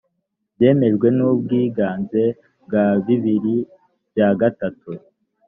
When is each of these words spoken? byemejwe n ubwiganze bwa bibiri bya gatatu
byemejwe 0.55 1.07
n 1.17 1.19
ubwiganze 1.29 2.23
bwa 2.65 2.85
bibiri 3.05 3.55
bya 4.11 4.29
gatatu 4.39 4.89